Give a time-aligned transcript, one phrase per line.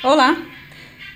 [0.00, 0.40] Olá,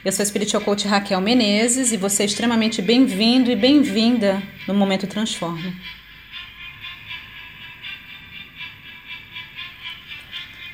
[0.05, 4.75] eu sou a Spiritual Coach Raquel Menezes e você é extremamente bem-vindo e bem-vinda no
[4.75, 5.73] Momento Transforma.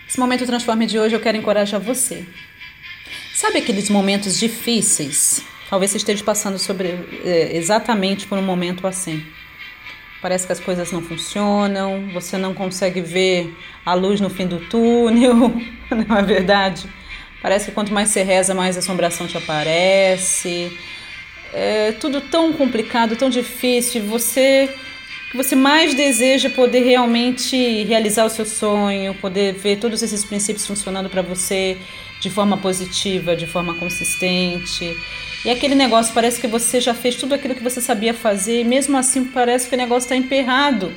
[0.09, 2.27] Esse Momento Transforma de hoje eu quero encorajar você.
[3.35, 5.43] Sabe aqueles momentos difíceis?
[5.69, 6.89] Talvez você esteja passando sobre,
[7.23, 9.23] é, exatamente por um momento assim.
[10.23, 14.61] Parece que as coisas não funcionam, você não consegue ver a luz no fim do
[14.61, 15.53] túnel,
[16.09, 16.89] não é verdade?
[17.41, 20.77] Parece que quanto mais você reza, mais assombração te aparece.
[21.53, 24.03] É tudo tão complicado, tão difícil.
[24.05, 24.69] Você
[25.35, 31.11] você mais deseja poder realmente realizar o seu sonho, poder ver todos esses princípios funcionando
[31.11, 31.77] para você
[32.19, 34.97] de forma positiva, de forma consistente.
[35.45, 38.65] E aquele negócio parece que você já fez tudo aquilo que você sabia fazer, e
[38.65, 40.93] mesmo assim parece que o negócio está emperrado.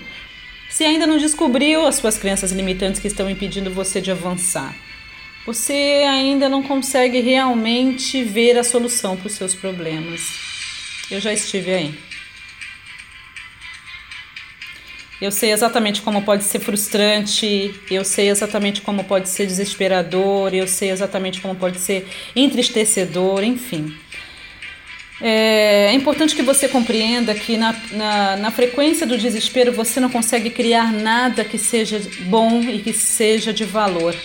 [0.70, 4.74] Você ainda não descobriu as suas crenças limitantes que estão impedindo você de avançar
[5.46, 10.22] você ainda não consegue realmente ver a solução para os seus problemas.
[11.10, 12.00] Eu já estive aí.
[15.22, 20.68] Eu sei exatamente como pode ser frustrante, eu sei exatamente como pode ser desesperador, eu
[20.68, 23.96] sei exatamente como pode ser entristecedor, enfim.
[25.22, 30.10] É, é importante que você compreenda que na, na, na, frequência do desespero você não
[30.10, 34.16] consegue criar nada que seja bom e que seja de valor.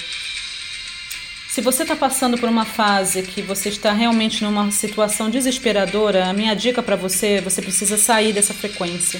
[1.56, 6.32] Se você está passando por uma fase que você está realmente numa situação desesperadora, a
[6.34, 9.18] minha dica para você, você precisa sair dessa frequência.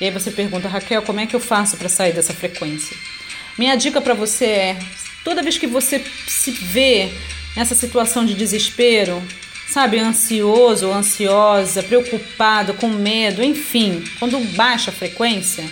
[0.00, 2.96] E aí você pergunta, Raquel, como é que eu faço para sair dessa frequência?
[3.58, 4.78] Minha dica para você é,
[5.24, 7.12] toda vez que você se vê
[7.56, 9.20] nessa situação de desespero,
[9.66, 15.68] sabe, ansioso ou ansiosa, preocupado, com medo, enfim, quando baixa a frequência,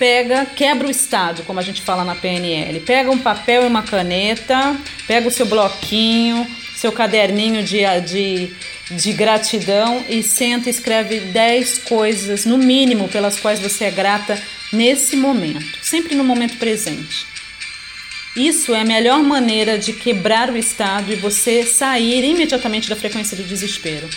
[0.00, 2.80] pega, quebra o estado, como a gente fala na PNL.
[2.80, 4.74] Pega um papel e uma caneta,
[5.06, 8.50] pega o seu bloquinho, seu caderninho de, de,
[8.90, 14.42] de gratidão e senta e escreve 10 coisas, no mínimo, pelas quais você é grata
[14.72, 17.26] nesse momento, sempre no momento presente.
[18.34, 23.36] Isso é a melhor maneira de quebrar o estado e você sair imediatamente da frequência
[23.36, 24.08] do desespero.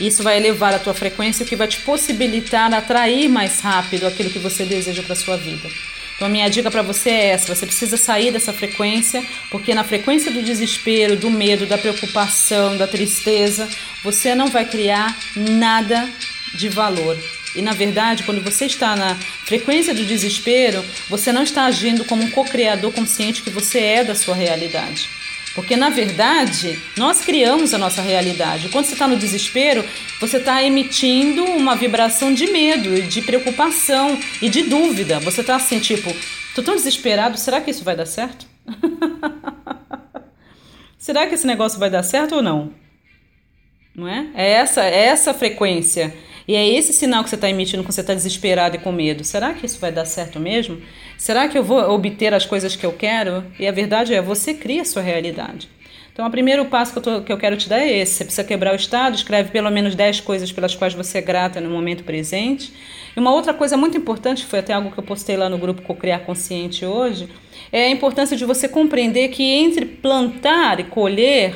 [0.00, 4.30] Isso vai elevar a tua frequência, o que vai te possibilitar atrair mais rápido aquilo
[4.30, 5.68] que você deseja para sua vida.
[6.16, 9.84] Então a minha dica para você é essa: você precisa sair dessa frequência, porque na
[9.84, 13.68] frequência do desespero, do medo, da preocupação, da tristeza,
[14.02, 16.08] você não vai criar nada
[16.54, 17.18] de valor.
[17.54, 22.22] E na verdade, quando você está na frequência do desespero, você não está agindo como
[22.22, 25.08] um co-criador consciente que você é da sua realidade.
[25.54, 28.68] Porque na verdade, nós criamos a nossa realidade.
[28.68, 29.84] Quando você está no desespero,
[30.20, 35.18] você está emitindo uma vibração de medo, de preocupação e de dúvida.
[35.20, 36.14] Você está assim, tipo,
[36.54, 38.46] tô tão desesperado, será que isso vai dar certo?
[40.96, 42.72] será que esse negócio vai dar certo ou não?
[43.94, 44.28] Não é?
[44.34, 46.14] É essa, é essa frequência
[46.46, 49.24] e é esse sinal que você está emitindo quando você está desesperado e com medo.
[49.24, 50.80] Será que isso vai dar certo mesmo?
[51.20, 53.44] Será que eu vou obter as coisas que eu quero?
[53.58, 55.68] E a verdade é, você cria a sua realidade.
[56.10, 58.14] Então, o primeiro passo que eu, tô, que eu quero te dar é esse.
[58.14, 61.60] Você precisa quebrar o estado, escreve pelo menos 10 coisas pelas quais você é grata
[61.60, 62.72] no momento presente.
[63.14, 65.82] E uma outra coisa muito importante, foi até algo que eu postei lá no grupo
[65.82, 67.28] Cocriar Consciente hoje,
[67.70, 71.54] é a importância de você compreender que entre plantar e colher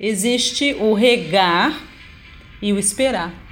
[0.00, 1.78] existe o regar
[2.62, 3.47] e o esperar.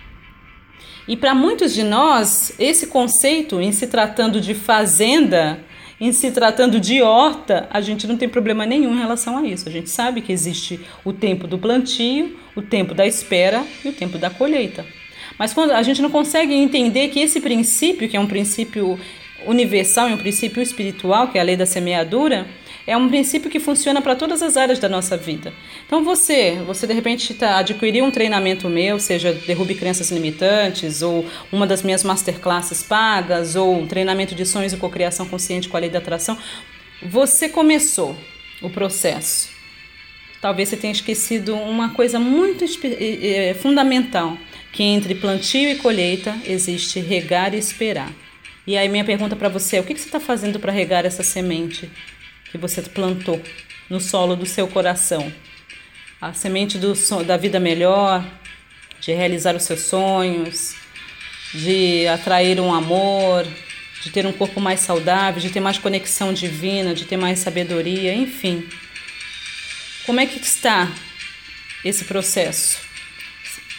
[1.08, 5.60] E para muitos de nós, esse conceito, em se tratando de fazenda,
[6.00, 9.68] em se tratando de horta, a gente não tem problema nenhum em relação a isso.
[9.68, 13.92] A gente sabe que existe o tempo do plantio, o tempo da espera e o
[13.92, 14.84] tempo da colheita.
[15.38, 18.98] Mas quando a gente não consegue entender que esse princípio, que é um princípio
[19.46, 22.46] universal e um princípio espiritual, que é a lei da semeadura,
[22.86, 25.52] é um princípio que funciona para todas as áreas da nossa vida.
[25.86, 31.26] Então você, você de repente tá, adquiriu um treinamento meu, seja Derrube Crenças Limitantes, ou
[31.50, 35.90] uma das minhas masterclasses pagas, ou treinamento de sonhos e cocriação consciente com a lei
[35.90, 36.38] da atração.
[37.02, 38.16] Você começou
[38.62, 39.50] o processo.
[40.40, 42.64] Talvez você tenha esquecido uma coisa muito
[43.60, 44.38] fundamental,
[44.72, 48.12] que entre plantio e colheita existe regar e esperar.
[48.66, 51.22] E aí minha pergunta para você é, o que você está fazendo para regar essa
[51.22, 51.90] semente?
[52.56, 53.40] Que você plantou
[53.88, 55.32] no solo do seu coração.
[56.20, 56.94] A semente do,
[57.24, 58.24] da vida melhor,
[58.98, 60.74] de realizar os seus sonhos,
[61.52, 63.46] de atrair um amor,
[64.02, 68.14] de ter um corpo mais saudável, de ter mais conexão divina, de ter mais sabedoria,
[68.14, 68.66] enfim.
[70.06, 70.90] Como é que está
[71.84, 72.85] esse processo?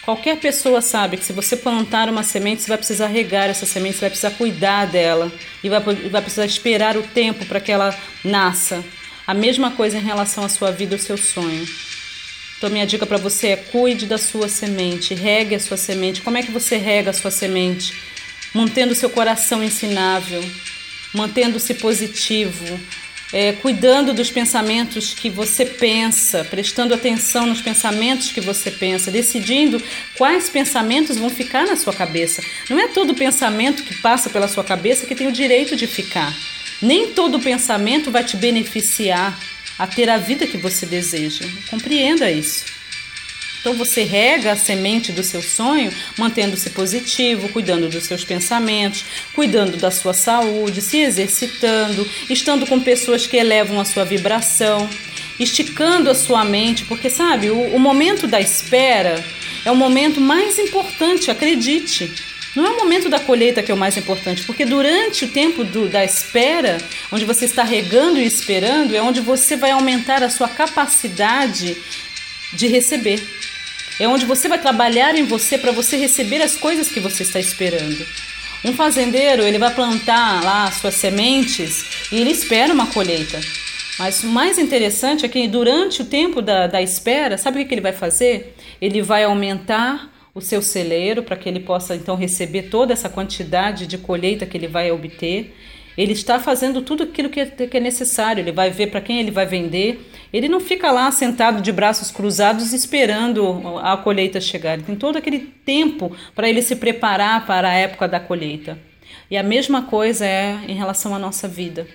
[0.07, 3.95] Qualquer pessoa sabe que se você plantar uma semente, você vai precisar regar essa semente,
[3.95, 5.29] você vai precisar cuidar dela
[5.61, 7.93] e vai, vai precisar esperar o tempo para que ela
[8.23, 8.85] nasça.
[9.27, 11.67] A mesma coisa em relação à sua vida, ao seu sonho.
[12.57, 16.21] Então, minha dica para você é cuide da sua semente, regue a sua semente.
[16.21, 17.93] Como é que você rega a sua semente?
[18.53, 20.41] Mantendo seu coração ensinável,
[21.13, 22.79] mantendo-se positivo,
[23.33, 29.81] é, cuidando dos pensamentos que você pensa, prestando atenção nos pensamentos que você pensa, decidindo
[30.17, 32.41] quais pensamentos vão ficar na sua cabeça.
[32.69, 36.33] Não é todo pensamento que passa pela sua cabeça que tem o direito de ficar.
[36.81, 39.37] Nem todo pensamento vai te beneficiar
[39.77, 41.45] a ter a vida que você deseja.
[41.69, 42.76] Compreenda isso.
[43.59, 49.77] Então você rega a semente do seu sonho, mantendo-se positivo, cuidando dos seus pensamentos, cuidando
[49.77, 54.89] da sua saúde, se exercitando, estando com pessoas que elevam a sua vibração,
[55.39, 59.23] esticando a sua mente, porque sabe, o, o momento da espera
[59.65, 62.11] é o momento mais importante, acredite.
[62.55, 65.63] Não é o momento da colheita que é o mais importante, porque durante o tempo
[65.63, 66.79] do, da espera,
[67.11, 71.77] onde você está regando e esperando, é onde você vai aumentar a sua capacidade
[72.53, 73.21] de receber.
[73.99, 77.39] É onde você vai trabalhar em você para você receber as coisas que você está
[77.39, 78.05] esperando.
[78.63, 83.39] Um fazendeiro, ele vai plantar lá suas sementes e ele espera uma colheita.
[83.97, 87.73] Mas o mais interessante é que durante o tempo da, da espera, sabe o que
[87.73, 88.55] ele vai fazer?
[88.79, 93.87] Ele vai aumentar o seu celeiro para que ele possa então receber toda essa quantidade
[93.87, 95.55] de colheita que ele vai obter.
[95.97, 98.41] Ele está fazendo tudo aquilo que é necessário.
[98.41, 100.11] Ele vai ver para quem ele vai vender.
[100.31, 104.75] Ele não fica lá sentado de braços cruzados esperando a colheita chegar.
[104.75, 108.77] Ele tem todo aquele tempo para ele se preparar para a época da colheita.
[109.31, 111.87] E a mesma coisa é em relação à nossa vida.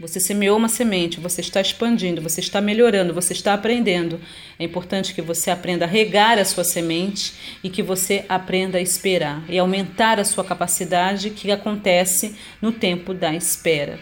[0.00, 4.18] Você semeou uma semente, você está expandindo, você está melhorando, você está aprendendo.
[4.58, 8.80] É importante que você aprenda a regar a sua semente e que você aprenda a
[8.80, 14.00] esperar e aumentar a sua capacidade que acontece no tempo da espera.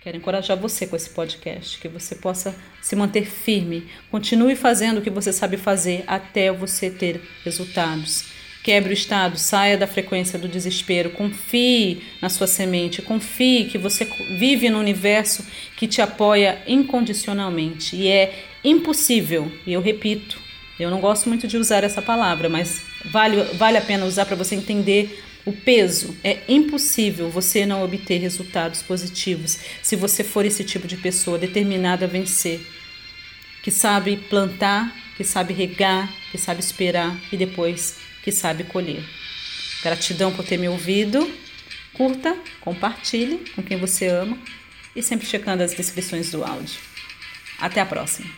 [0.00, 5.02] Quero encorajar você com esse podcast, que você possa se manter firme, continue fazendo o
[5.02, 8.47] que você sabe fazer até você ter resultados.
[8.68, 14.04] Quebre o estado, saia da frequência do desespero, confie na sua semente, confie que você
[14.38, 15.42] vive no universo
[15.74, 17.96] que te apoia incondicionalmente.
[17.96, 20.38] E é impossível, e eu repito,
[20.78, 24.36] eu não gosto muito de usar essa palavra, mas vale, vale a pena usar para
[24.36, 26.14] você entender o peso.
[26.22, 32.04] É impossível você não obter resultados positivos se você for esse tipo de pessoa determinada
[32.04, 32.60] a vencer,
[33.62, 39.02] que sabe plantar, que sabe regar, que sabe esperar e depois que sabe colher.
[39.82, 41.32] Gratidão por ter me ouvido.
[41.94, 44.38] Curta, compartilhe com quem você ama
[44.94, 46.78] e sempre checando as descrições do áudio.
[47.58, 48.28] Até a próxima!